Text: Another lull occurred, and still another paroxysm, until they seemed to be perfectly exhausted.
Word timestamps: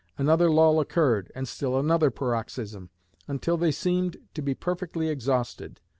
Another 0.17 0.49
lull 0.49 0.79
occurred, 0.79 1.31
and 1.35 1.47
still 1.47 1.77
another 1.77 2.09
paroxysm, 2.09 2.89
until 3.27 3.55
they 3.55 3.71
seemed 3.71 4.17
to 4.33 4.41
be 4.41 4.55
perfectly 4.55 5.09
exhausted. 5.09 5.79